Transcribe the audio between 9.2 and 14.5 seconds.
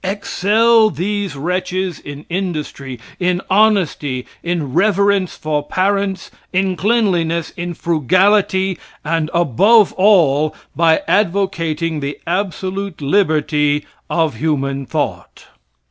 above all by advocating the absolute liberty of